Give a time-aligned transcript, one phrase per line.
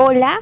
[0.00, 0.38] Hola,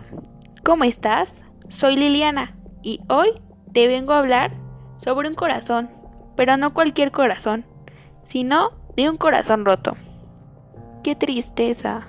[0.67, 1.33] ¿cómo estás?
[1.71, 3.31] Soy Liliana y hoy
[3.73, 4.53] te vengo a hablar
[4.99, 5.89] sobre un corazón,
[6.37, 7.65] pero no cualquier corazón,
[8.25, 9.97] sino de un corazón roto.
[11.03, 12.07] ¡Qué tristeza!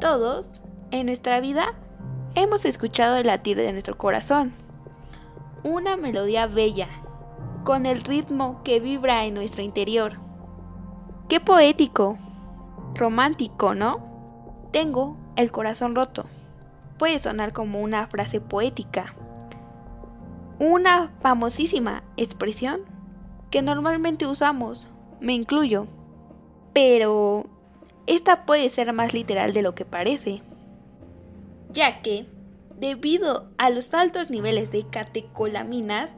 [0.00, 0.50] Todos,
[0.90, 1.74] en nuestra vida,
[2.34, 4.52] hemos escuchado el latir de nuestro corazón.
[5.62, 6.88] Una melodía bella,
[7.62, 10.18] con el ritmo que vibra en nuestro interior.
[11.28, 12.18] ¡Qué poético!
[12.94, 14.11] Romántico, ¿no?
[14.72, 16.24] Tengo el corazón roto.
[16.98, 19.14] Puede sonar como una frase poética.
[20.58, 22.80] Una famosísima expresión
[23.50, 24.88] que normalmente usamos,
[25.20, 25.88] me incluyo.
[26.72, 27.44] Pero
[28.06, 30.40] esta puede ser más literal de lo que parece.
[31.70, 32.24] Ya que,
[32.78, 36.08] debido a los altos niveles de catecolaminas,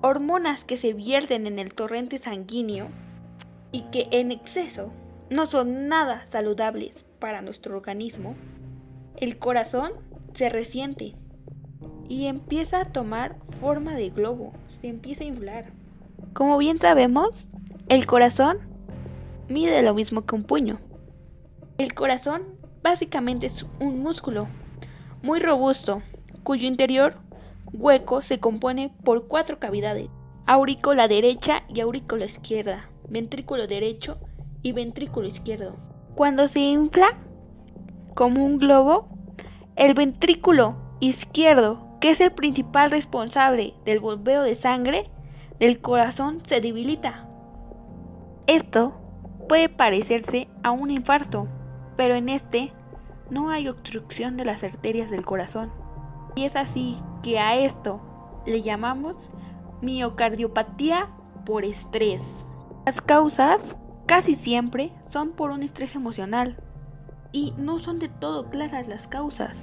[0.00, 2.88] hormonas que se vierten en el torrente sanguíneo
[3.72, 4.90] y que en exceso
[5.28, 8.34] no son nada saludables para nuestro organismo,
[9.16, 9.92] el corazón
[10.34, 11.14] se resiente
[12.08, 15.72] y empieza a tomar forma de globo, se empieza a inflar.
[16.32, 17.48] Como bien sabemos,
[17.88, 18.58] el corazón
[19.48, 20.78] mide lo mismo que un puño.
[21.78, 22.42] El corazón
[22.82, 24.48] básicamente es un músculo
[25.22, 26.02] muy robusto,
[26.42, 27.16] cuyo interior
[27.72, 30.08] hueco se compone por cuatro cavidades,
[30.46, 34.18] aurícula derecha y aurícula izquierda, ventrículo derecho
[34.62, 35.87] y ventrículo izquierdo.
[36.18, 37.16] Cuando se infla
[38.16, 39.06] como un globo,
[39.76, 45.12] el ventrículo izquierdo, que es el principal responsable del bombeo de sangre
[45.60, 47.28] del corazón, se debilita.
[48.48, 48.94] Esto
[49.48, 51.46] puede parecerse a un infarto,
[51.96, 52.72] pero en este
[53.30, 55.70] no hay obstrucción de las arterias del corazón.
[56.34, 58.00] Y es así que a esto
[58.44, 59.14] le llamamos
[59.82, 61.10] miocardiopatía
[61.46, 62.20] por estrés.
[62.86, 63.60] Las causas
[64.08, 66.56] casi siempre son por un estrés emocional
[67.30, 69.56] y no son de todo claras las causas.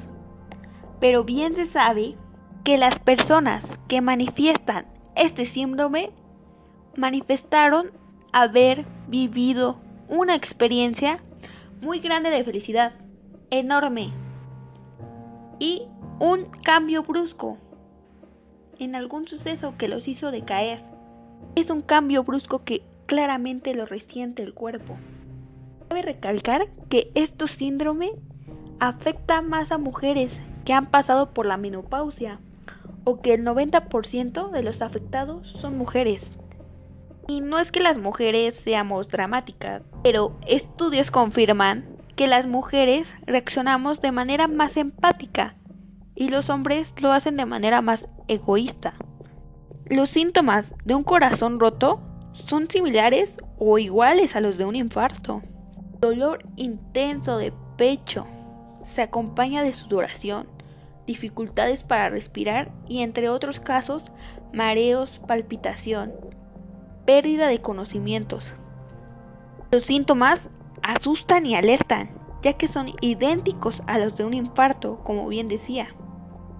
[0.99, 2.15] Pero bien se sabe
[2.63, 6.11] que las personas que manifiestan este síndrome
[6.95, 7.91] manifestaron
[8.33, 9.77] haber vivido
[10.09, 11.19] una experiencia
[11.81, 12.93] muy grande de felicidad,
[13.49, 14.13] enorme,
[15.57, 15.87] y
[16.19, 17.57] un cambio brusco
[18.77, 20.83] en algún suceso que los hizo decaer.
[21.55, 24.97] Es un cambio brusco que claramente lo resiente el cuerpo.
[25.89, 28.11] Cabe recalcar que este síndrome
[28.79, 32.39] afecta más a mujeres que han pasado por la menopausia
[33.03, 36.23] o que el 90% de los afectados son mujeres.
[37.27, 41.85] Y no es que las mujeres seamos dramáticas, pero estudios confirman
[42.15, 45.55] que las mujeres reaccionamos de manera más empática
[46.15, 48.93] y los hombres lo hacen de manera más egoísta.
[49.85, 51.99] Los síntomas de un corazón roto
[52.35, 55.41] son similares o iguales a los de un infarto.
[55.99, 58.27] Dolor intenso de pecho
[58.93, 60.47] se acompaña de sudoración,
[61.07, 64.03] dificultades para respirar y entre otros casos
[64.53, 66.13] mareos, palpitación,
[67.05, 68.53] pérdida de conocimientos.
[69.71, 70.49] Los síntomas
[70.81, 72.09] asustan y alertan,
[72.43, 75.87] ya que son idénticos a los de un infarto, como bien decía.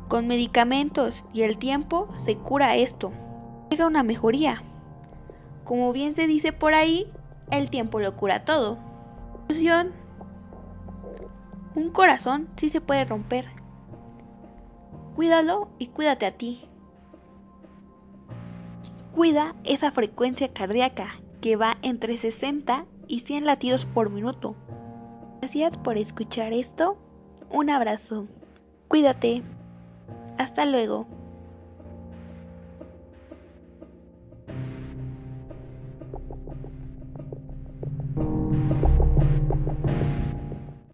[0.08, 3.12] Con medicamentos y el tiempo se cura esto.
[3.69, 4.64] Llega una mejoría.
[5.66, 7.12] Como bien se dice por ahí,
[7.52, 8.78] el tiempo lo cura todo.
[11.76, 13.46] Un corazón sí se puede romper.
[15.16, 16.70] Cuídalo y cuídate a ti.
[19.14, 24.56] Cuida esa frecuencia cardíaca que va entre 60 y 100 latidos por minuto.
[25.42, 26.97] Gracias por escuchar esto.
[27.50, 28.28] Un abrazo.
[28.88, 29.44] Cuídate.
[30.38, 31.08] Hasta luego.